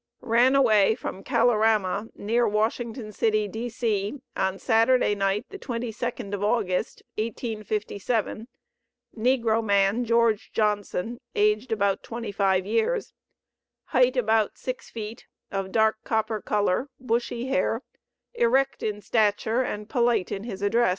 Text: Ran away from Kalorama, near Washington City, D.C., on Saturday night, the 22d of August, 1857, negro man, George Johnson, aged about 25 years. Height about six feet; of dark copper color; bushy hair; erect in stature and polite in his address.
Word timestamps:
Ran 0.23 0.55
away 0.55 0.95
from 0.95 1.23
Kalorama, 1.23 2.09
near 2.15 2.47
Washington 2.47 3.11
City, 3.11 3.47
D.C., 3.47 4.19
on 4.35 4.57
Saturday 4.57 5.13
night, 5.13 5.45
the 5.51 5.59
22d 5.59 6.33
of 6.33 6.43
August, 6.43 7.03
1857, 7.19 8.47
negro 9.15 9.63
man, 9.63 10.03
George 10.03 10.51
Johnson, 10.53 11.19
aged 11.35 11.71
about 11.71 12.01
25 12.01 12.65
years. 12.65 13.13
Height 13.93 14.17
about 14.17 14.57
six 14.57 14.89
feet; 14.89 15.27
of 15.51 15.71
dark 15.71 15.97
copper 16.03 16.41
color; 16.41 16.89
bushy 16.99 17.49
hair; 17.49 17.83
erect 18.33 18.81
in 18.81 19.01
stature 19.03 19.61
and 19.61 19.87
polite 19.87 20.31
in 20.31 20.45
his 20.45 20.63
address. 20.63 20.89